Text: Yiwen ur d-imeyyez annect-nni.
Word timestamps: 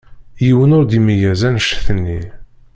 Yiwen 0.45 0.75
ur 0.77 0.83
d-imeyyez 0.85 1.41
annect-nni. 1.47 2.19